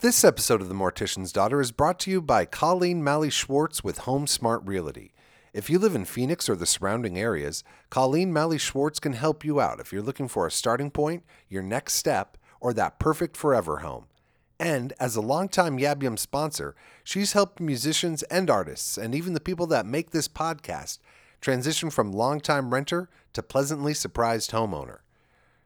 [0.00, 3.98] This episode of The Mortician's Daughter is brought to you by Colleen Malley Schwartz with
[3.98, 5.12] Home Smart Realty.
[5.52, 9.60] If you live in Phoenix or the surrounding areas, Colleen Malley Schwartz can help you
[9.60, 13.80] out if you're looking for a starting point, your next step, or that perfect forever
[13.80, 14.06] home.
[14.58, 16.74] And as a longtime Yab Yum sponsor,
[17.04, 20.98] she's helped musicians and artists, and even the people that make this podcast,
[21.42, 25.00] transition from longtime renter to pleasantly surprised homeowner.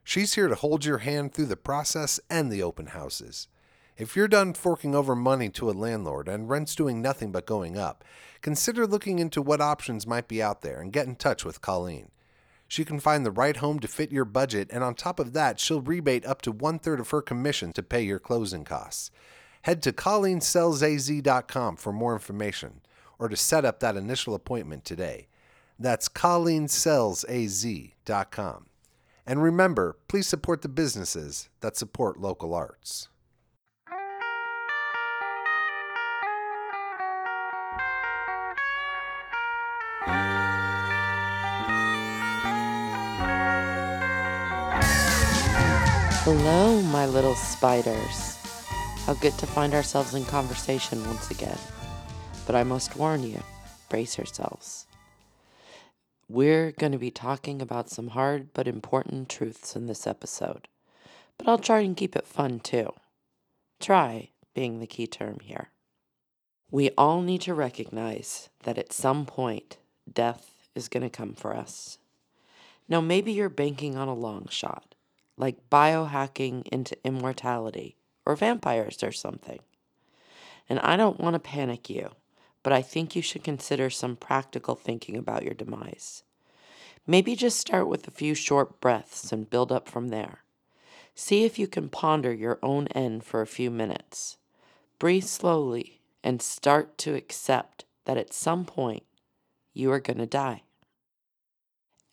[0.02, 3.46] She's here to hold your hand through the process and the open houses.
[3.96, 7.78] If you're done forking over money to a landlord and rent's doing nothing but going
[7.78, 8.02] up,
[8.42, 12.10] consider looking into what options might be out there and get in touch with Colleen.
[12.66, 15.60] She can find the right home to fit your budget, and on top of that,
[15.60, 19.12] she'll rebate up to one third of her commission to pay your closing costs.
[19.62, 22.80] Head to ColleenSellsAZ.com for more information
[23.20, 25.28] or to set up that initial appointment today.
[25.78, 28.66] That's ColleenSellsAZ.com.
[29.26, 33.08] And remember, please support the businesses that support local arts.
[46.24, 48.38] Hello, my little spiders.
[49.04, 51.58] How good to find ourselves in conversation once again.
[52.46, 53.42] But I must warn you,
[53.90, 54.86] brace yourselves.
[56.26, 60.66] We're going to be talking about some hard but important truths in this episode,
[61.36, 62.94] but I'll try and keep it fun too.
[63.78, 65.68] Try being the key term here.
[66.70, 69.76] We all need to recognize that at some point,
[70.10, 71.98] death is going to come for us.
[72.88, 74.93] Now, maybe you're banking on a long shot
[75.36, 79.60] like biohacking into immortality or vampires or something.
[80.68, 82.10] And I don't want to panic you,
[82.62, 86.22] but I think you should consider some practical thinking about your demise.
[87.06, 90.38] Maybe just start with a few short breaths and build up from there.
[91.14, 94.38] See if you can ponder your own end for a few minutes.
[94.98, 99.04] Breathe slowly and start to accept that at some point
[99.74, 100.62] you are going to die.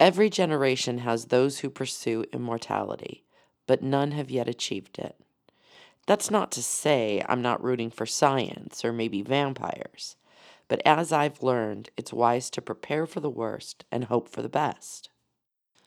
[0.02, 3.24] Every generation has those who pursue immortality,
[3.68, 5.16] but none have yet achieved it.
[6.08, 10.16] That's not to say I'm not rooting for science or maybe vampires,
[10.68, 14.50] but as I've learned, it's wise to prepare for the worst and hope for the
[14.50, 15.12] best.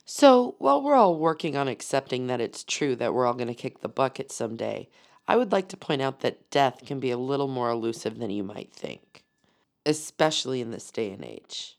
[0.05, 3.53] So, while we're all working on accepting that it's true that we're all going to
[3.53, 4.87] kick the bucket someday,
[5.27, 8.29] I would like to point out that death can be a little more elusive than
[8.29, 9.25] you might think,
[9.85, 11.74] especially in this day and age.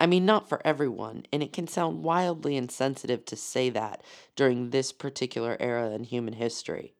[0.00, 4.02] I mean, not for everyone, and it can sound wildly insensitive to say that
[4.34, 6.94] during this particular era in human history.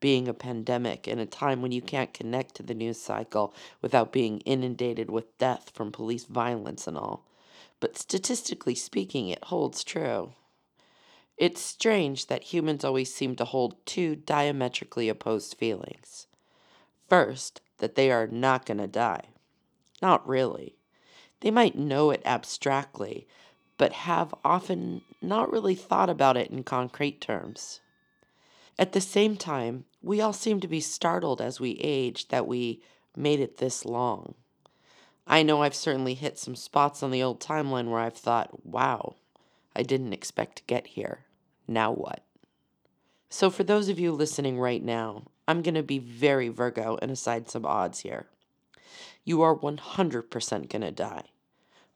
[0.00, 4.10] Being a pandemic in a time when you can't connect to the news cycle without
[4.10, 7.24] being inundated with death from police violence and all.
[7.78, 10.32] But statistically speaking, it holds true.
[11.36, 16.26] It's strange that humans always seem to hold two diametrically opposed feelings.
[17.08, 19.28] First, that they are not going to die.
[20.02, 20.79] Not really.
[21.40, 23.26] They might know it abstractly,
[23.78, 27.80] but have often not really thought about it in concrete terms.
[28.78, 32.82] At the same time, we all seem to be startled as we age that we
[33.16, 34.34] made it this long.
[35.26, 39.16] I know I've certainly hit some spots on the old timeline where I've thought, wow,
[39.76, 41.24] I didn't expect to get here.
[41.68, 42.24] Now what?
[43.28, 47.10] So, for those of you listening right now, I'm going to be very Virgo and
[47.10, 48.26] aside some odds here
[49.24, 51.26] you are 100% going to die.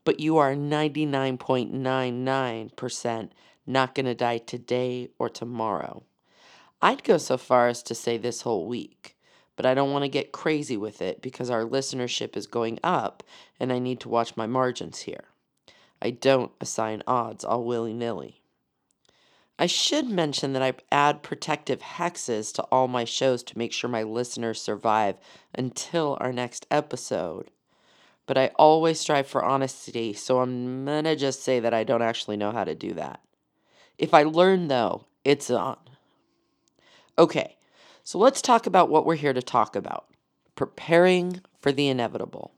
[0.05, 3.31] But you are 99.99%
[3.67, 6.05] not going to die today or tomorrow.
[6.83, 9.17] I'd go so far as to say this whole week,
[9.57, 13.23] but I don't want to get crazy with it because our listenership is going up
[13.59, 15.25] and I need to watch my margins here.
[16.03, 18.43] I don't assign odds all willy nilly.
[19.59, 23.89] I should mention that I add protective hexes to all my shows to make sure
[23.89, 25.17] my listeners survive
[25.55, 27.51] until our next episode.
[28.27, 32.37] But I always strive for honesty, so I'm gonna just say that I don't actually
[32.37, 33.21] know how to do that.
[33.97, 35.77] If I learn, though, it's on.
[37.17, 37.57] Okay,
[38.03, 40.07] so let's talk about what we're here to talk about
[40.57, 42.53] preparing for the inevitable.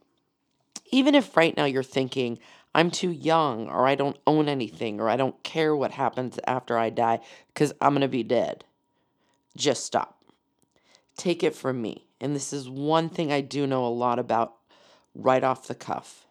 [0.91, 2.39] Even if right now you're thinking,
[2.77, 6.77] I'm too young, or I don't own anything, or I don't care what happens after
[6.77, 8.67] I die because I'm going to be dead.
[9.57, 10.23] Just stop.
[11.17, 12.07] Take it from me.
[12.21, 14.57] And this is one thing I do know a lot about
[15.15, 16.27] right off the cuff.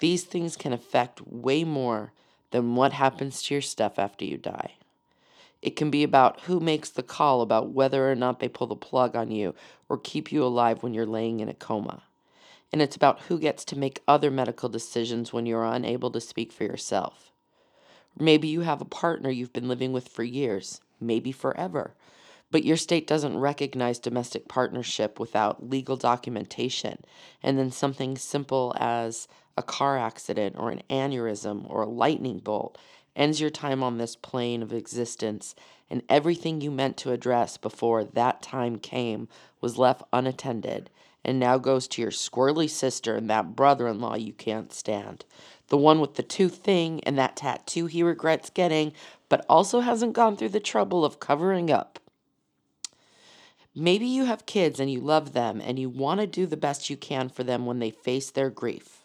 [0.00, 2.12] These things can affect way more
[2.50, 4.74] than what happens to your stuff after you die.
[5.62, 8.74] It can be about who makes the call about whether or not they pull the
[8.74, 9.54] plug on you
[9.88, 12.02] or keep you alive when you're laying in a coma
[12.72, 16.52] and it's about who gets to make other medical decisions when you're unable to speak
[16.52, 17.32] for yourself.
[18.18, 21.94] Maybe you have a partner you've been living with for years, maybe forever.
[22.50, 26.98] but your state doesn't recognize domestic partnership without legal documentation,
[27.42, 29.26] and then something simple as
[29.56, 32.78] a car accident or an aneurysm or a lightning bolt
[33.16, 35.54] ends your time on this plane of existence,
[35.88, 39.26] and everything you meant to address before that time came
[39.60, 40.90] was left unattended,
[41.24, 45.24] and now goes to your squirrely sister and that brother in law you can't stand.
[45.68, 48.92] The one with the tooth thing and that tattoo he regrets getting,
[49.28, 51.98] but also hasn't gone through the trouble of covering up.
[53.74, 56.88] Maybe you have kids and you love them and you want to do the best
[56.88, 59.04] you can for them when they face their grief.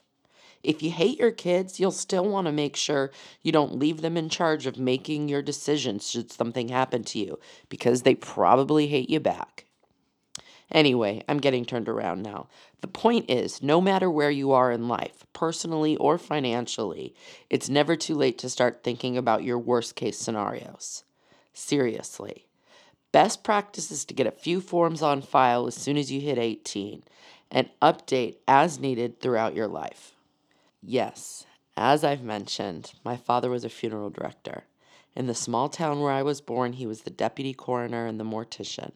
[0.63, 3.11] If you hate your kids, you'll still want to make sure
[3.41, 7.39] you don't leave them in charge of making your decisions should something happen to you,
[7.67, 9.65] because they probably hate you back.
[10.71, 12.47] Anyway, I'm getting turned around now.
[12.79, 17.13] The point is no matter where you are in life, personally or financially,
[17.49, 21.03] it's never too late to start thinking about your worst case scenarios.
[21.53, 22.45] Seriously.
[23.11, 26.37] Best practice is to get a few forms on file as soon as you hit
[26.37, 27.03] 18
[27.51, 30.13] and update as needed throughout your life.
[30.81, 31.45] Yes,
[31.75, 34.63] as I've mentioned, my father was a funeral director.
[35.13, 38.23] In the small town where I was born, he was the deputy coroner and the
[38.23, 38.93] mortician.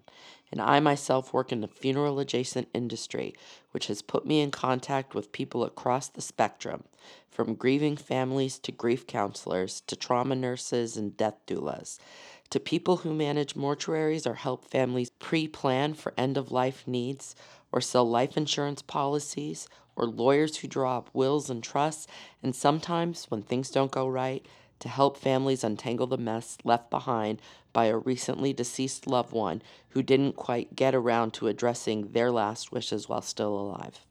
[0.55, 3.33] And I myself work in the funeral adjacent industry,
[3.71, 6.85] which has put me in contact with people across the spectrum,
[7.29, 11.99] from grieving families to grief counselors to trauma nurses and death doulas
[12.49, 17.35] to people who manage mortuaries or help families pre plan for end of life needs,
[17.73, 19.67] or sell life insurance policies,
[19.97, 22.07] or lawyers who draw up wills and trusts,
[22.41, 24.45] and sometimes, when things don't go right,
[24.85, 27.41] to help families untangle the mess left behind
[27.73, 29.59] by a recently deceased loved one
[29.89, 34.05] who didn't quite get around to addressing their last wishes while still alive.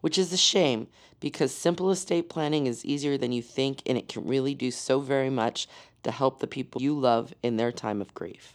[0.00, 0.86] Which is a shame
[1.20, 5.00] because simple estate planning is easier than you think and it can really do so
[5.00, 5.68] very much
[6.02, 8.54] to help the people you love in their time of grief.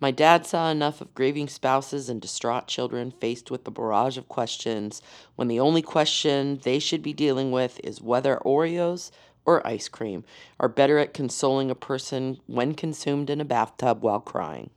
[0.00, 4.28] My dad saw enough of grieving spouses and distraught children faced with the barrage of
[4.28, 5.02] questions
[5.34, 9.10] when the only question they should be dealing with is whether Oreos
[9.46, 10.24] or ice cream
[10.60, 14.70] are better at consoling a person when consumed in a bathtub while crying.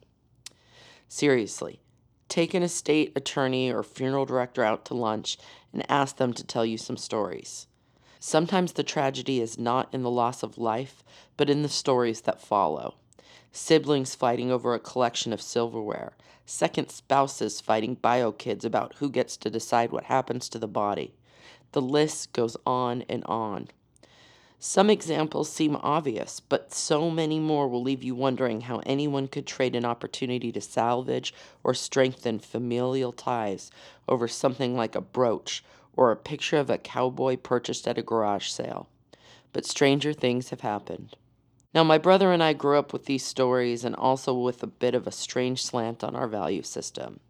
[1.07, 1.81] Seriously,
[2.27, 5.37] take an estate attorney or funeral director out to lunch
[5.73, 7.67] and ask them to tell you some stories.
[8.19, 11.03] Sometimes the tragedy is not in the loss of life,
[11.37, 12.95] but in the stories that follow.
[13.51, 16.13] Siblings fighting over a collection of silverware,
[16.45, 21.15] second spouses fighting bio kids about who gets to decide what happens to the body.
[21.71, 23.69] The list goes on and on.
[24.61, 29.47] Some examples seem obvious, but so many more will leave you wondering how anyone could
[29.47, 31.33] trade an opportunity to salvage
[31.63, 33.71] or strengthen familial ties
[34.09, 35.63] over something like a brooch
[35.95, 38.89] or a picture of a cowboy purchased at a garage sale.
[39.53, 41.15] But stranger things have happened.
[41.73, 44.93] Now, my brother and I grew up with these stories and also with a bit
[44.93, 47.21] of a strange slant on our value system,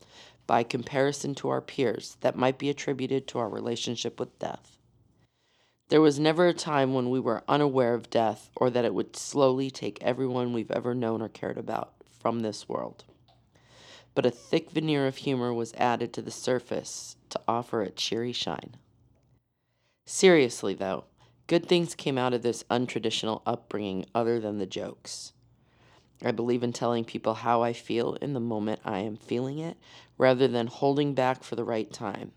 [0.48, 4.79] by comparison to our peers, that might be attributed to our relationship with death.
[5.90, 9.16] There was never a time when we were unaware of death or that it would
[9.16, 13.04] slowly take everyone we've ever known or cared about from this world
[14.16, 18.34] but a thick veneer of humor was added to the surface to offer a cheery
[18.34, 18.76] shine.
[20.06, 21.06] Seriously, though,
[21.48, 25.32] good things came out of this untraditional upbringing other than the jokes.
[26.22, 29.78] I believe in telling people how I feel in the moment I am feeling it
[30.18, 32.34] rather than holding back for the right time.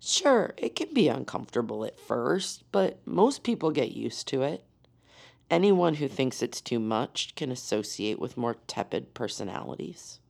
[0.00, 4.64] Sure, it can be uncomfortable at first, but most people get used to it.
[5.50, 10.20] Anyone who thinks it's too much can associate with more tepid personalities.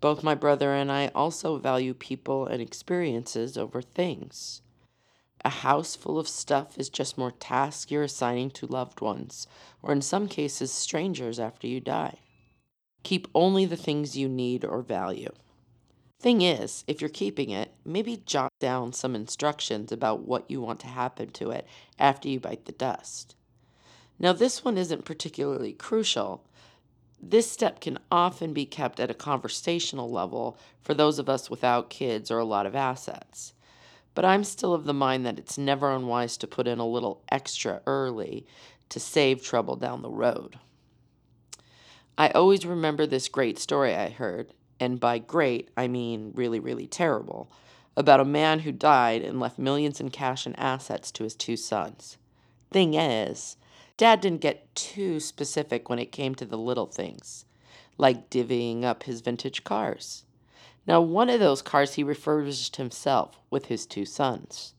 [0.00, 4.62] Both my brother and I also value people and experiences over things.
[5.44, 9.46] A house full of stuff is just more tasks you're assigning to loved ones,
[9.82, 12.18] or in some cases, strangers after you die.
[13.02, 15.32] Keep only the things you need or value.
[16.22, 20.78] Thing is, if you're keeping it, maybe jot down some instructions about what you want
[20.80, 21.66] to happen to it
[21.98, 23.34] after you bite the dust.
[24.20, 26.44] Now, this one isn't particularly crucial,
[27.20, 31.90] this step can often be kept at a conversational level for those of us without
[31.90, 33.52] kids or a lot of assets.
[34.14, 37.24] But I'm still of the mind that it's never unwise to put in a little
[37.32, 38.46] extra early
[38.90, 40.60] to save trouble down the road.
[42.16, 46.88] I always remember this great story I heard, and by great, I mean really, really
[46.88, 47.48] terrible,
[47.96, 51.56] about a man who died and left millions in cash and assets to his two
[51.56, 52.18] sons.
[52.72, 53.56] Thing is,
[53.96, 57.44] Dad didn't get too specific when it came to the little things,
[57.96, 60.24] like divvying up his vintage cars.
[60.84, 64.74] Now, one of those cars he refurbished himself with his two sons.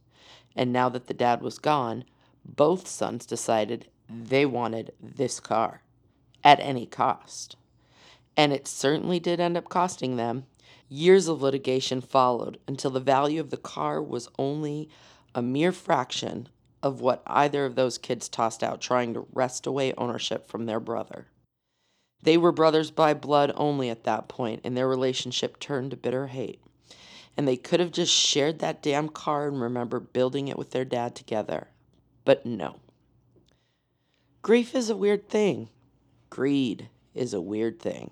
[0.54, 2.04] And now that the dad was gone,
[2.44, 5.82] both sons decided they wanted this car
[6.44, 7.56] at any cost.
[8.36, 10.46] And it certainly did end up costing them.
[10.90, 14.90] Years of litigation followed until the value of the car was only
[15.36, 16.48] a mere fraction
[16.82, 20.80] of what either of those kids tossed out trying to wrest away ownership from their
[20.80, 21.28] brother.
[22.22, 26.28] They were brothers by blood only at that point, and their relationship turned to bitter
[26.28, 26.62] hate.
[27.36, 30.86] And they could have just shared that damn car and remembered building it with their
[30.86, 31.68] dad together.
[32.26, 32.78] But no.
[34.42, 35.70] Grief is a weird thing.
[36.30, 38.12] Greed is a weird thing.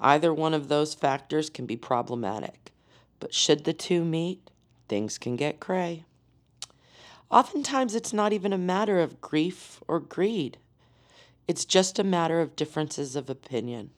[0.00, 2.72] Either one of those factors can be problematic,
[3.18, 4.50] but should the two meet,
[4.88, 6.04] things can get cray.
[7.30, 10.58] Oftentimes, it's not even a matter of grief or greed.
[11.46, 13.90] It's just a matter of differences of opinion.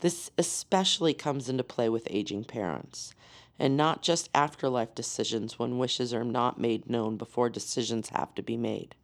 [0.00, 3.14] This especially comes into play with aging parents,
[3.58, 8.42] and not just afterlife decisions when wishes are not made known before decisions have to
[8.42, 8.94] be made.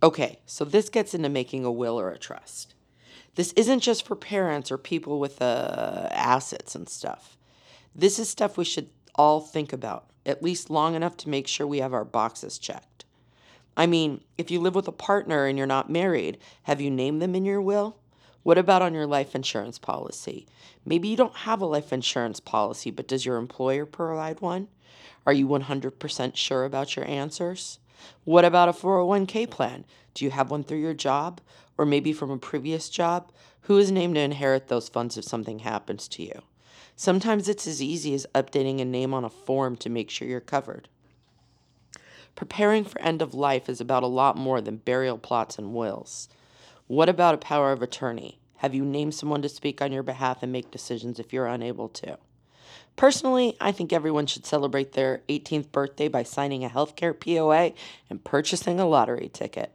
[0.00, 2.74] Okay, so this gets into making a will or a trust.
[3.38, 7.36] This isn't just for parents or people with uh, assets and stuff.
[7.94, 11.64] This is stuff we should all think about, at least long enough to make sure
[11.64, 13.04] we have our boxes checked.
[13.76, 17.22] I mean, if you live with a partner and you're not married, have you named
[17.22, 17.98] them in your will?
[18.42, 20.48] What about on your life insurance policy?
[20.84, 24.66] Maybe you don't have a life insurance policy, but does your employer provide one?
[25.24, 27.78] Are you 100% sure about your answers?
[28.24, 29.84] What about a 401k plan?
[30.14, 31.40] Do you have one through your job
[31.78, 33.32] or maybe from a previous job?
[33.62, 36.42] Who is named to inherit those funds if something happens to you?
[36.96, 40.40] Sometimes it's as easy as updating a name on a form to make sure you're
[40.40, 40.88] covered.
[42.34, 46.28] Preparing for end of life is about a lot more than burial plots and wills.
[46.88, 48.40] What about a power of attorney?
[48.56, 51.88] Have you named someone to speak on your behalf and make decisions if you're unable
[51.90, 52.18] to?
[52.96, 57.72] Personally, I think everyone should celebrate their 18th birthday by signing a healthcare POA
[58.10, 59.72] and purchasing a lottery ticket.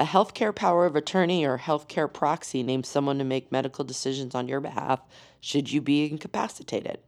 [0.00, 4.46] A healthcare power of attorney or healthcare proxy names someone to make medical decisions on
[4.46, 5.00] your behalf
[5.40, 7.00] should you be incapacitated.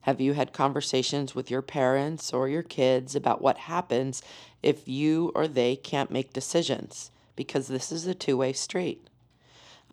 [0.00, 4.20] Have you had conversations with your parents or your kids about what happens
[4.64, 7.12] if you or they can't make decisions?
[7.36, 9.06] Because this is a two way street.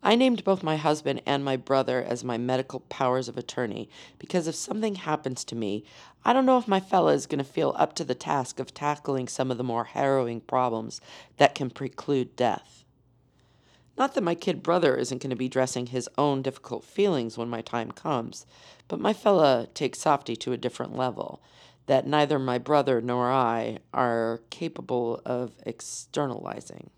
[0.01, 4.47] I named both my husband and my brother as my medical powers of attorney because
[4.47, 5.83] if something happens to me,
[6.23, 8.73] I don't know if my fella is going to feel up to the task of
[8.73, 11.01] tackling some of the more harrowing problems
[11.37, 12.85] that can preclude death.
[13.97, 17.49] Not that my kid brother isn't going to be dressing his own difficult feelings when
[17.49, 18.45] my time comes,
[18.87, 21.41] but my fella takes softy to a different level
[21.87, 26.91] that neither my brother nor I are capable of externalizing.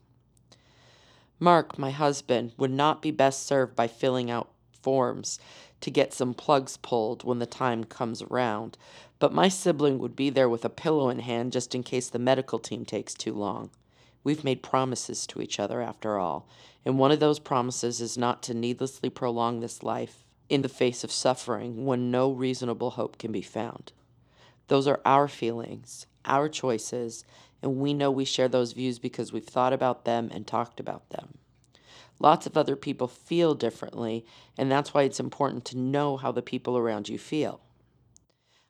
[1.44, 4.52] Mark, my husband, would not be best served by filling out
[4.84, 5.40] forms
[5.80, 8.78] to get some plugs pulled when the time comes around,
[9.18, 12.20] but my sibling would be there with a pillow in hand just in case the
[12.20, 13.72] medical team takes too long.
[14.24, 16.48] We've made promises to each other, after all,
[16.86, 21.04] and one of those promises is not to needlessly prolong this life in the face
[21.04, 23.94] of suffering when no reasonable hope can be found.
[24.68, 27.26] Those are our feelings, our choices,
[27.62, 31.10] and we know we share those views because we've thought about them and talked about
[31.10, 31.38] them.
[32.20, 34.26] Lots of other people feel differently,
[34.58, 37.62] and that's why it's important to know how the people around you feel.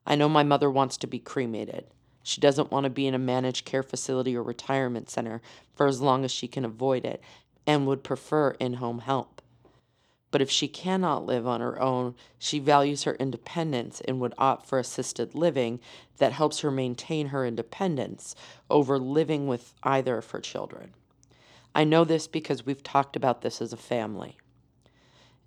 [0.05, 1.85] I know my mother wants to be cremated.
[2.23, 5.41] She doesn't want to be in a managed care facility or retirement center
[5.75, 7.21] for as long as she can avoid it
[7.67, 9.40] and would prefer in home help.
[10.31, 14.65] But if she cannot live on her own, she values her independence and would opt
[14.65, 15.79] for assisted living
[16.17, 18.33] that helps her maintain her independence
[18.69, 20.93] over living with either of her children.
[21.75, 24.37] I know this because we've talked about this as a family.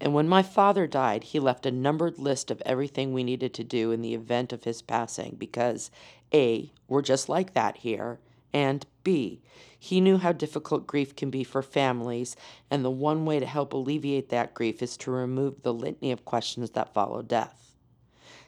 [0.01, 3.65] And when my father died, he left a numbered list of everything we needed to
[3.65, 5.91] do in the event of his passing because
[6.33, 8.19] A, we're just like that here,
[8.55, 9.43] and B,
[9.79, 12.37] he knew how difficult grief can be for families,
[12.71, 16.25] and the one way to help alleviate that grief is to remove the litany of
[16.25, 17.75] questions that follow death.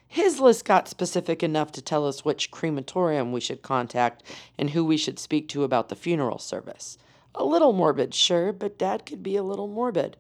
[0.09, 4.23] His list got specific enough to tell us which crematorium we should contact
[4.57, 6.97] and who we should speak to about the funeral service.
[7.35, 10.17] A little morbid, sure, but Dad could be a little morbid.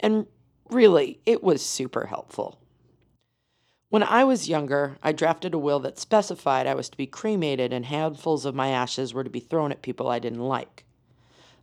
[0.00, 0.26] And
[0.70, 2.58] really, it was super helpful.
[3.92, 7.74] When I was younger, I drafted a will that specified I was to be cremated
[7.74, 10.86] and handfuls of my ashes were to be thrown at people I didn't like.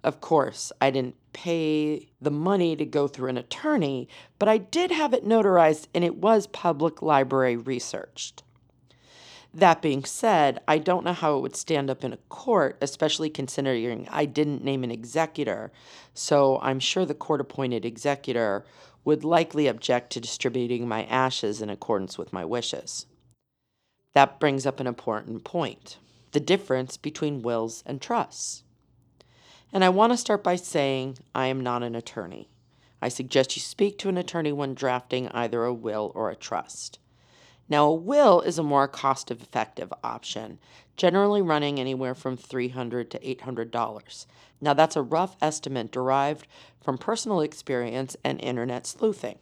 [0.03, 4.07] Of course, I didn't pay the money to go through an attorney,
[4.37, 8.43] but I did have it notarized and it was public library researched.
[9.51, 13.31] That being said, I don't know how it would stand up in a court, especially
[13.31, 15.71] considering I didn't name an executor.
[16.13, 18.65] So I'm sure the court appointed executor
[19.03, 23.05] would likely object to distributing my ashes in accordance with my wishes.
[24.13, 25.97] That brings up an important point
[26.31, 28.63] the difference between wills and trusts.
[29.73, 32.49] And I want to start by saying I am not an attorney.
[33.01, 36.99] I suggest you speak to an attorney when drafting either a will or a trust.
[37.69, 40.57] Now, a will is a more cost effective option,
[40.97, 44.25] generally running anywhere from $300 to $800.
[44.59, 46.47] Now, that's a rough estimate derived
[46.81, 49.37] from personal experience and internet sleuthing.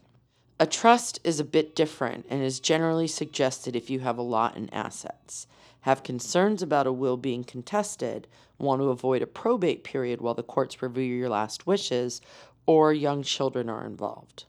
[0.60, 4.58] A trust is a bit different and is generally suggested if you have a lot
[4.58, 5.48] in assets,
[5.82, 10.44] have concerns about a will being contested, want to avoid a probate period while the
[10.44, 12.20] courts review your last wishes,
[12.66, 14.46] or young children are involved.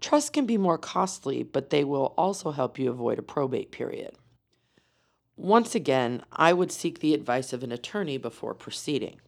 [0.00, 4.14] Trusts can be more costly, but they will also help you avoid a probate period.
[5.36, 9.20] Once again, I would seek the advice of an attorney before proceeding.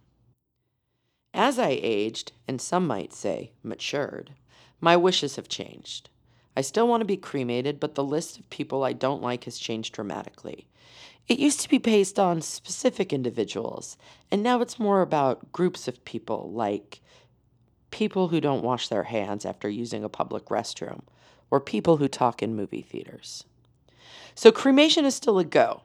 [1.35, 4.35] As I aged, and some might say matured,
[4.81, 6.11] my wishes have changed.
[6.55, 9.59] I still want to be cremated, but the list of people I don't like has
[9.59, 10.67] changed dramatically.
[11.29, 13.97] It used to be based on specific individuals,
[14.31, 17.01] and now it's more about groups of people, like
[17.93, 21.03] people who don't wash their hands after using a public restroom,
[21.51, 23.45] or people who talk in movie theaters.
[24.35, 25.83] So, cremation is still a go,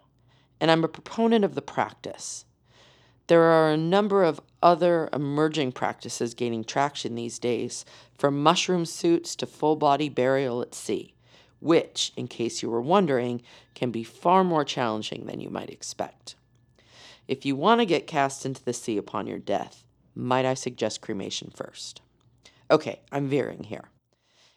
[0.59, 2.45] and I'm a proponent of the practice.
[3.27, 7.85] There are a number of other emerging practices gaining traction these days,
[8.17, 11.13] from mushroom suits to full body burial at sea,
[11.59, 13.41] which, in case you were wondering,
[13.75, 16.35] can be far more challenging than you might expect.
[17.27, 19.83] If you want to get cast into the sea upon your death,
[20.17, 22.01] might I suggest cremation first?
[22.69, 23.89] Okay, I'm veering here.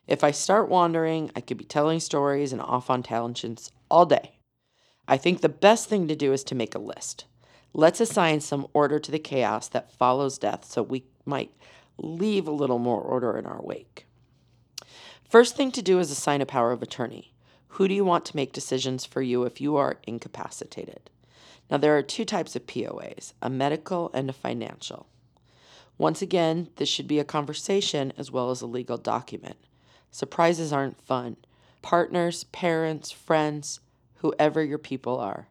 [0.06, 4.38] If I start wandering, I could be telling stories and off on tangents all day.
[5.06, 7.26] I think the best thing to do is to make a list.
[7.72, 11.52] Let's assign some order to the chaos that follows death so we might
[11.98, 14.06] leave a little more order in our wake.
[15.28, 17.34] First thing to do is assign a power of attorney.
[17.74, 21.10] Who do you want to make decisions for you if you are incapacitated?
[21.70, 25.06] Now, there are two types of POAs a medical and a financial.
[26.00, 29.59] Once again, this should be a conversation as well as a legal document.
[30.11, 31.37] Surprises aren't fun.
[31.83, 33.80] Partners, parents, friends,
[34.14, 35.49] whoever your people are.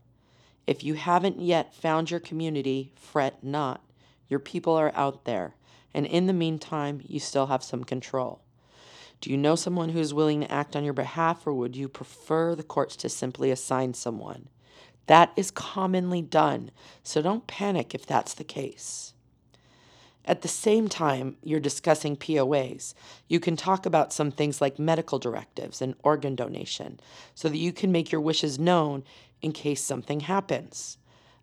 [0.65, 3.83] If you haven't yet found your community, fret not.
[4.27, 5.53] Your people are out there,
[5.93, 8.41] and in the meantime, you still have some control.
[9.21, 11.87] Do you know someone who is willing to act on your behalf, or would you
[11.87, 14.49] prefer the courts to simply assign someone?
[15.05, 16.71] That is commonly done,
[17.03, 19.13] so don't panic if that's the case.
[20.29, 22.93] At the same time, you're discussing POAs.
[23.27, 26.99] You can talk about some things like medical directives and organ donation
[27.33, 29.03] so that you can make your wishes known
[29.41, 30.99] in case something happens.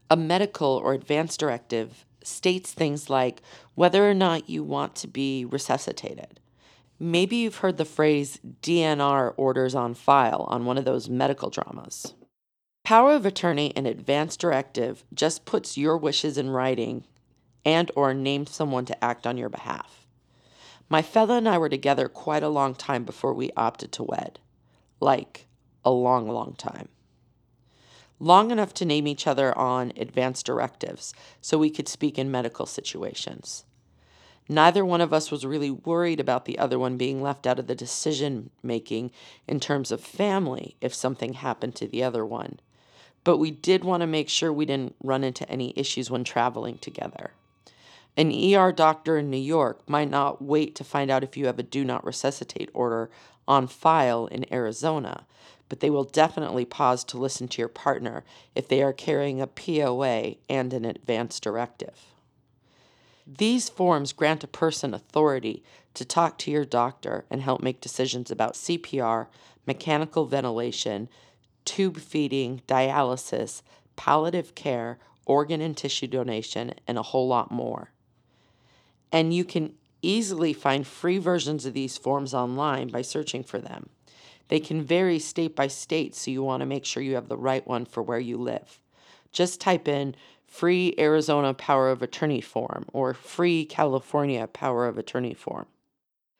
[0.08, 3.42] A medical or advance directive states things like
[3.74, 6.38] whether or not you want to be resuscitated.
[7.00, 12.14] Maybe you've heard the phrase DNR orders on file on one of those medical dramas.
[12.84, 17.04] Power of attorney and advance directive just puts your wishes in writing
[17.66, 20.06] and or named someone to act on your behalf.
[20.88, 24.38] My fella and I were together quite a long time before we opted to wed.
[25.00, 25.46] Like,
[25.84, 26.88] a long, long time.
[28.20, 32.66] Long enough to name each other on advance directives so we could speak in medical
[32.66, 33.64] situations.
[34.48, 37.66] Neither one of us was really worried about the other one being left out of
[37.66, 39.10] the decision making
[39.48, 42.60] in terms of family if something happened to the other one.
[43.24, 46.78] But we did want to make sure we didn't run into any issues when traveling
[46.78, 47.32] together.
[48.18, 51.58] An ER doctor in New York might not wait to find out if you have
[51.58, 53.10] a do not resuscitate order
[53.46, 55.26] on file in Arizona,
[55.68, 58.24] but they will definitely pause to listen to your partner
[58.54, 62.06] if they are carrying a POA and an advance directive.
[63.26, 68.30] These forms grant a person authority to talk to your doctor and help make decisions
[68.30, 69.26] about CPR,
[69.66, 71.10] mechanical ventilation,
[71.66, 73.60] tube feeding, dialysis,
[73.94, 77.90] palliative care, organ and tissue donation, and a whole lot more
[79.12, 83.88] and you can easily find free versions of these forms online by searching for them.
[84.48, 87.36] They can vary state by state, so you want to make sure you have the
[87.36, 88.80] right one for where you live.
[89.32, 90.14] Just type in
[90.46, 95.66] free Arizona power of attorney form or free California power of attorney form.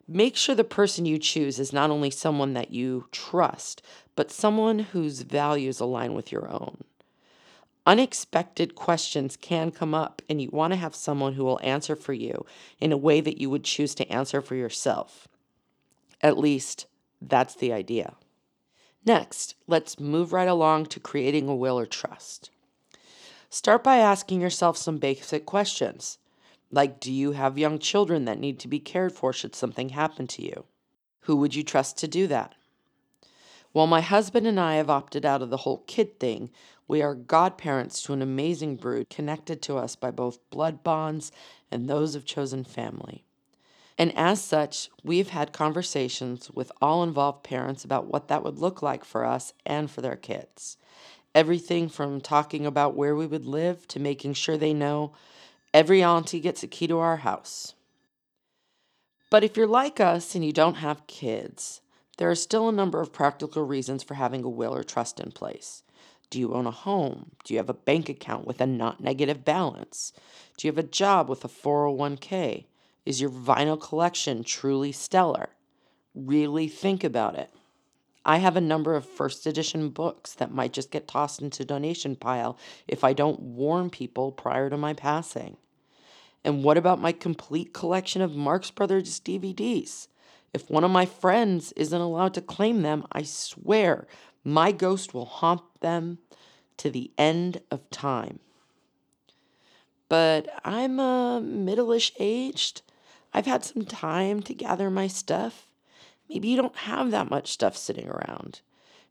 [0.09, 3.83] Make sure the person you choose is not only someone that you trust,
[4.15, 6.85] but someone whose values align with your own
[7.87, 12.13] unexpected questions can come up, and you want to have someone who will answer for
[12.13, 12.45] you
[12.81, 15.29] in a way that you would choose to answer for yourself.
[16.21, 16.87] At least,
[17.23, 18.15] that's the idea.
[19.05, 22.51] Next, let's move right along to creating a will or trust.
[23.49, 26.19] Start by asking yourself some basic questions,
[26.73, 30.27] like Do you have young children that need to be cared for should something happen
[30.27, 30.65] to you?
[31.21, 32.56] Who would you trust to do that?
[33.77, 36.49] While my husband and I have opted out of the whole kid thing,
[36.89, 41.31] we are godparents to an amazing brood connected to us by both blood bonds
[41.71, 43.27] and those of chosen family.
[43.99, 48.81] And as such, we've had conversations with all involved parents about what that would look
[48.81, 50.79] like for us and for their kids.
[51.35, 55.13] Everything from talking about where we would live to making sure they know
[55.75, 57.75] every auntie gets a key to our house.
[59.29, 61.83] But if you're like us and you don't have kids,
[62.17, 65.33] there are still a number of practical reasons for having a will or trust in
[65.33, 65.83] place.
[66.31, 67.33] Do you own a home?
[67.45, 70.13] Do you have a bank account with a not negative balance?
[70.57, 72.65] Do you have a job with a 401k?
[73.05, 75.51] Is your vinyl collection truly stellar?
[76.15, 77.51] Really think about it.
[78.25, 82.17] I have a number of first edition books that might just get tossed into donation
[82.17, 85.59] pile if I don't warn people prior to my passing.
[86.45, 90.09] And what about my complete collection of Marx Brothers DVDs?
[90.57, 94.07] If one of my friends isn't allowed to claim them, I swear
[94.43, 96.17] my ghost will haunt them
[96.79, 98.39] to the end of time.
[100.09, 102.81] But I'm a middle-ish aged.
[103.35, 105.69] I've had some time to gather my stuff.
[106.27, 108.63] Maybe you don't have that much stuff sitting around.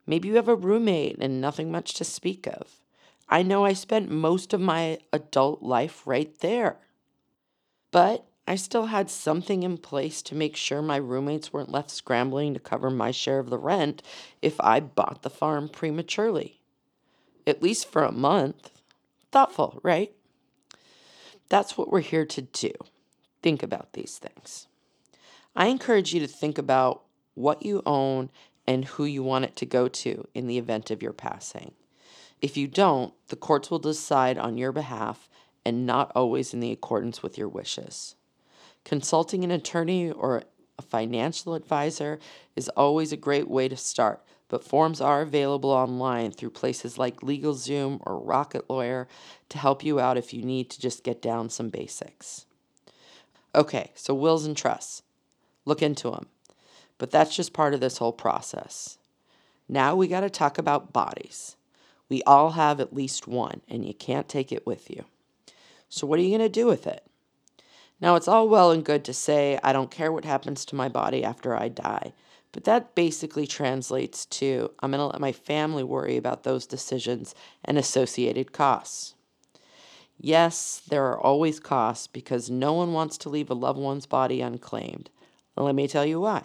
[0.04, 2.80] Maybe you have a roommate and nothing much to speak of.
[3.28, 6.78] I know I spent most of my adult life right there.
[7.92, 12.54] But I still had something in place to make sure my roommates weren't left scrambling
[12.54, 14.02] to cover my share of the rent
[14.40, 16.60] if I bought the farm prematurely.
[17.44, 18.70] At least for a month.
[19.32, 20.12] Thoughtful, right?
[21.48, 22.72] That's what we're here to do.
[23.42, 24.68] Think about these things.
[25.56, 27.02] I encourage you to think about
[27.34, 28.30] what you own
[28.66, 31.72] and who you want it to go to in the event of your passing.
[32.40, 35.28] If you don't, the courts will decide on your behalf
[35.64, 38.14] and not always in the accordance with your wishes.
[38.86, 40.44] Consulting an attorney or
[40.78, 42.20] a financial advisor
[42.54, 47.16] is always a great way to start, but forms are available online through places like
[47.16, 49.08] LegalZoom or Rocket Lawyer
[49.48, 52.46] to help you out if you need to just get down some basics.
[53.56, 55.02] Okay, so wills and trusts.
[55.64, 56.26] Look into them.
[56.96, 58.98] But that's just part of this whole process.
[59.68, 61.56] Now we got to talk about bodies.
[62.08, 65.06] We all have at least one, and you can't take it with you.
[65.88, 67.02] So, what are you going to do with it?
[68.00, 70.88] Now, it's all well and good to say, I don't care what happens to my
[70.88, 72.12] body after I die,
[72.52, 77.34] but that basically translates to, I'm going to let my family worry about those decisions
[77.64, 79.14] and associated costs.
[80.18, 84.40] Yes, there are always costs because no one wants to leave a loved one's body
[84.40, 85.10] unclaimed.
[85.56, 86.44] Let me tell you why.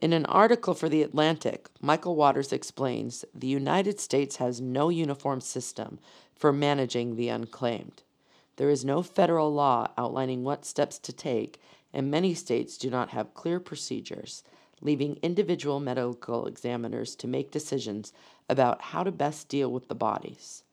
[0.00, 5.40] In an article for The Atlantic, Michael Waters explains the United States has no uniform
[5.40, 5.98] system
[6.36, 8.02] for managing the unclaimed.
[8.58, 13.10] There is no federal law outlining what steps to take, and many states do not
[13.10, 14.42] have clear procedures,
[14.80, 18.12] leaving individual medical examiners to make decisions
[18.48, 20.64] about how to best deal with the bodies.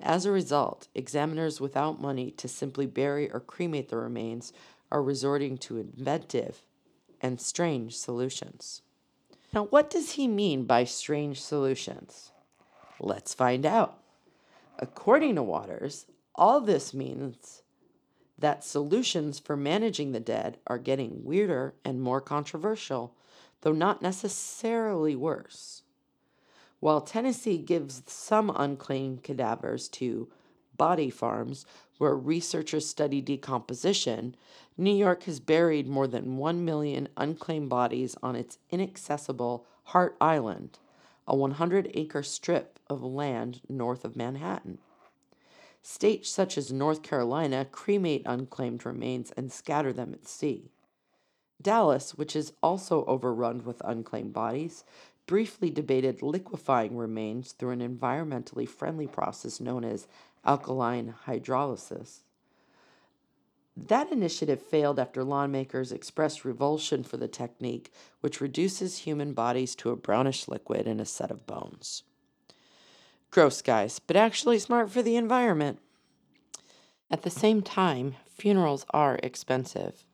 [0.00, 4.54] As a result, examiners without money to simply bury or cremate the remains
[4.90, 6.62] are resorting to inventive
[7.20, 8.80] and strange solutions.
[9.52, 12.32] Now, what does he mean by strange solutions?
[12.98, 13.98] Let's find out.
[14.78, 17.62] According to Waters, all this means
[18.38, 23.14] that solutions for managing the dead are getting weirder and more controversial,
[23.62, 25.82] though not necessarily worse.
[26.80, 30.28] While Tennessee gives some unclaimed cadavers to
[30.76, 31.64] body farms
[31.98, 34.36] where researchers study decomposition,
[34.76, 40.78] New York has buried more than 1 million unclaimed bodies on its inaccessible Hart Island,
[41.26, 44.78] a 100 acre strip of land north of Manhattan.
[45.88, 50.72] States such as North Carolina cremate unclaimed remains and scatter them at sea.
[51.62, 54.82] Dallas, which is also overrun with unclaimed bodies,
[55.26, 60.08] briefly debated liquefying remains through an environmentally friendly process known as
[60.44, 62.24] alkaline hydrolysis.
[63.76, 69.90] That initiative failed after lawmakers expressed revulsion for the technique, which reduces human bodies to
[69.90, 72.02] a brownish liquid in a set of bones.
[73.30, 75.78] Gross, guys, but actually smart for the environment.
[77.10, 80.04] At the same time, funerals are expensive.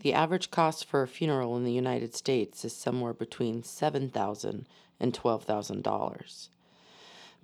[0.00, 4.64] The average cost for a funeral in the United States is somewhere between $7,000
[5.00, 6.48] and $12,000.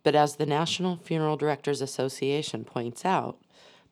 [0.04, 3.38] But as the National Funeral Directors Association points out,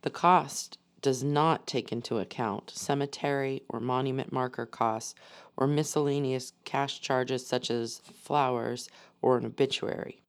[0.03, 5.15] the cost does not take into account cemetery or monument marker costs
[5.57, 8.89] or miscellaneous cash charges such as flowers
[9.21, 10.22] or an obituary.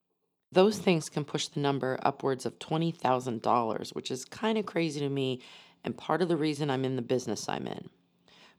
[0.53, 5.09] Those things can push the number upwards of $20,000, which is kind of crazy to
[5.09, 5.41] me
[5.83, 7.89] and part of the reason I'm in the business I'm in.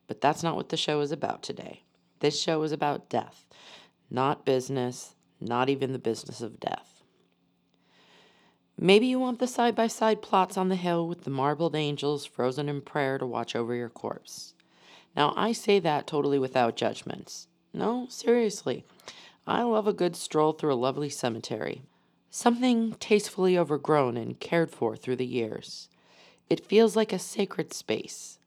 [0.08, 1.84] But that's not what the show is about today.
[2.18, 3.46] This show is about death,
[4.10, 7.04] not business, not even the business of death.
[8.76, 12.26] Maybe you want the side by side plots on the hill with the marbled angels
[12.26, 14.54] frozen in prayer to watch over your corpse.
[15.14, 17.46] Now, I say that totally without judgments.
[17.72, 18.84] No, seriously.
[19.46, 21.82] I love a good stroll through a lovely cemetery.
[22.30, 25.88] Something tastefully overgrown and cared for through the years.
[26.48, 28.38] It feels like a sacred space.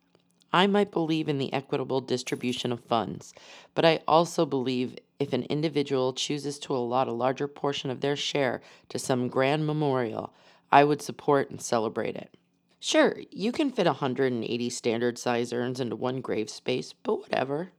[0.52, 3.34] I might believe in the equitable distribution of funds,
[3.76, 8.16] but I also believe if an individual chooses to allot a larger portion of their
[8.16, 10.34] share to some grand memorial,
[10.72, 12.36] I would support and celebrate it.
[12.80, 17.72] Sure, you can fit 180 standard size urns into one grave space, but whatever.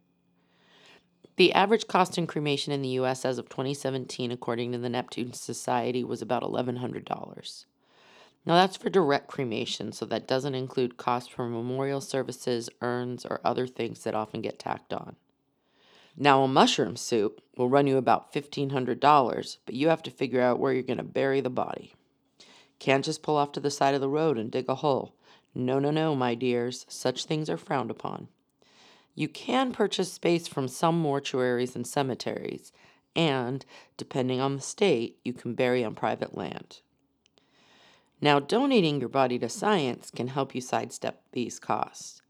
[1.38, 5.32] The average cost in cremation in the US as of 2017, according to the Neptune
[5.32, 7.64] Society, was about $1,100.
[8.44, 13.40] Now, that's for direct cremation, so that doesn't include costs for memorial services, urns, or
[13.44, 15.14] other things that often get tacked on.
[16.16, 20.58] Now, a mushroom suit will run you about $1,500, but you have to figure out
[20.58, 21.94] where you're going to bury the body.
[22.80, 25.14] Can't just pull off to the side of the road and dig a hole.
[25.54, 28.26] No, no, no, my dears, such things are frowned upon.
[29.18, 32.70] You can purchase space from some mortuaries and cemeteries,
[33.16, 36.82] and, depending on the state, you can bury on private land.
[38.20, 42.22] Now, donating your body to science can help you sidestep these costs.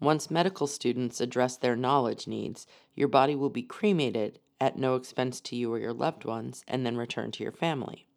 [0.00, 5.40] Once medical students address their knowledge needs, your body will be cremated at no expense
[5.42, 8.08] to you or your loved ones and then returned to your family.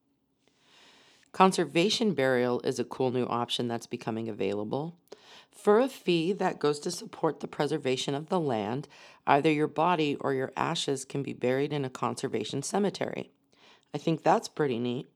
[1.35, 4.95] Conservation burial is a cool new option that's becoming available.
[5.51, 8.87] For a fee that goes to support the preservation of the land,
[9.27, 13.31] either your body or your ashes can be buried in a conservation cemetery.
[13.93, 15.09] I think that's pretty neat.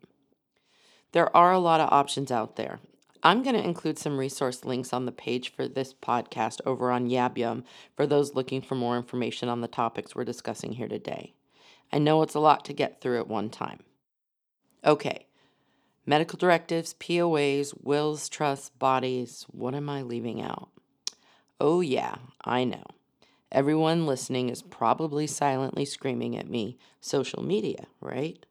[1.14, 2.82] There are a lot of options out there.
[3.24, 7.08] I'm going to include some resource links on the page for this podcast over on
[7.08, 7.64] Yabyum
[7.96, 11.34] for those looking for more information on the topics we're discussing here today.
[11.94, 13.84] I know it's a lot to get through at one time.
[14.84, 15.26] Okay,
[16.10, 19.46] Medical directives, POAs, wills, trusts, bodies.
[19.52, 20.70] What am I leaving out?
[21.62, 22.84] Oh, yeah, I know.
[23.52, 28.44] Everyone listening is probably silently screaming at me social media, right?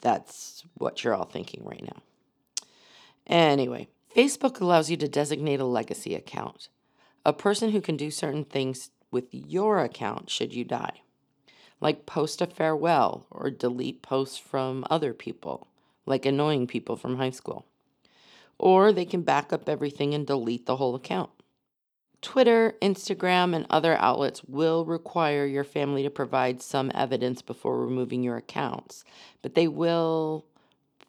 [0.00, 2.02] That's what you're all thinking right now.
[3.28, 6.70] Anyway, Facebook allows you to designate a legacy account,
[7.24, 11.02] a person who can do certain things with your account should you die,
[11.80, 15.68] like post a farewell or delete posts from other people
[16.06, 17.66] like annoying people from high school.
[18.58, 21.30] Or they can back up everything and delete the whole account.
[22.22, 28.22] Twitter, Instagram, and other outlets will require your family to provide some evidence before removing
[28.22, 29.04] your accounts,
[29.42, 30.46] but they will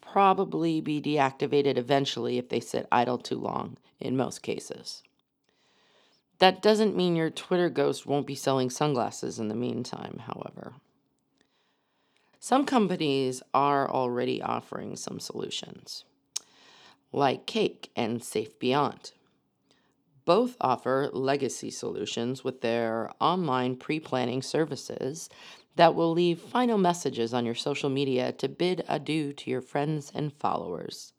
[0.02, 5.02] probably be deactivated eventually if they sit idle too long, in most cases.
[6.40, 10.74] That doesn't mean your Twitter ghost won't be selling sunglasses in the meantime, however.
[12.40, 16.06] Some companies are already offering some solutions,
[17.12, 19.12] like Cake and Safe Beyond.
[20.26, 25.30] Both offer legacy solutions with their online pre planning services
[25.78, 30.12] that will leave final messages on your social media to bid adieu to your friends
[30.14, 31.14] and followers.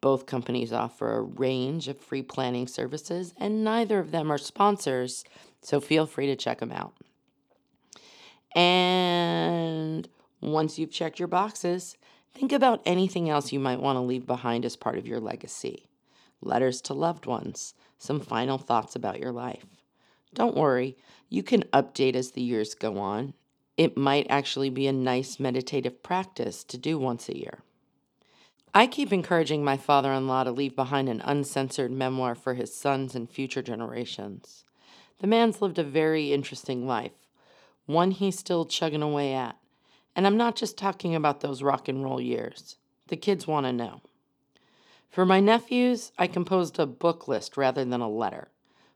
[0.00, 5.24] Both companies offer a range of free planning services, and neither of them are sponsors,
[5.60, 6.94] so feel free to check them out.
[8.54, 10.08] And
[10.52, 11.96] once you've checked your boxes,
[12.34, 15.88] think about anything else you might want to leave behind as part of your legacy
[16.40, 19.66] letters to loved ones, some final thoughts about your life.
[20.34, 20.96] Don't worry,
[21.28, 23.34] you can update as the years go on.
[23.76, 27.60] It might actually be a nice meditative practice to do once a year.
[28.74, 32.74] I keep encouraging my father in law to leave behind an uncensored memoir for his
[32.74, 34.64] sons and future generations.
[35.20, 37.12] The man's lived a very interesting life,
[37.86, 39.56] one he's still chugging away at.
[40.14, 42.76] And I'm not just talking about those rock and roll years.
[43.08, 44.00] The kids want to know.
[45.10, 48.48] For my nephews, I composed a book list rather than a letter.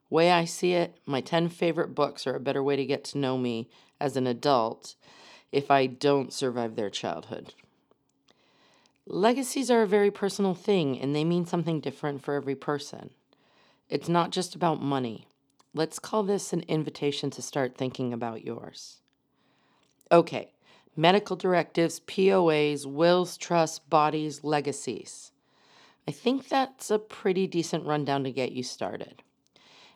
[0.09, 3.17] Way I see it, my 10 favorite books are a better way to get to
[3.17, 4.95] know me as an adult
[5.51, 7.53] if I don't survive their childhood.
[9.05, 13.09] Legacies are a very personal thing and they mean something different for every person.
[13.89, 15.27] It's not just about money.
[15.73, 18.97] Let's call this an invitation to start thinking about yours.
[20.11, 20.51] Okay,
[20.95, 25.31] medical directives, POAs, wills, trusts, bodies, legacies.
[26.07, 29.23] I think that's a pretty decent rundown to get you started.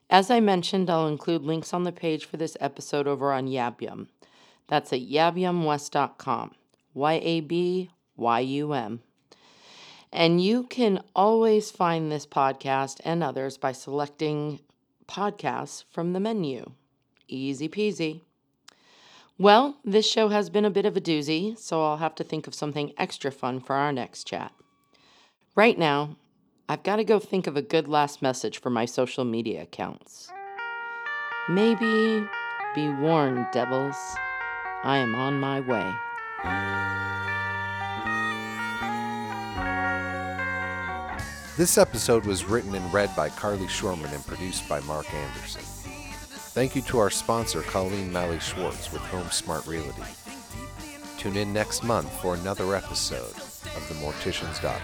[0.10, 4.08] As I mentioned, I'll include links on the page for this episode over on Yabyum.
[4.68, 6.56] That's at yabyumwest.com.
[6.94, 9.02] Y A B Y U M.
[10.12, 14.62] And you can always find this podcast and others by selecting
[15.08, 16.72] podcasts from the menu.
[17.28, 18.22] Easy peasy.
[19.40, 22.48] Well, this show has been a bit of a doozy, so I'll have to think
[22.48, 24.52] of something extra fun for our next chat.
[25.56, 26.18] Right now,
[26.68, 30.32] I've got to go think of a good last message for my social media accounts.
[31.48, 32.28] Maybe
[32.74, 33.96] be warned, devils.
[34.84, 35.94] I am on my way.
[41.58, 45.77] This episode was written and read by Carly Schorman and produced by Mark Anderson.
[46.58, 50.02] Thank you to our sponsor, Colleen Malley Schwartz with Home Smart Realty.
[51.20, 53.30] Tune in next month for another episode
[53.76, 54.82] of The Mortician's Daughter.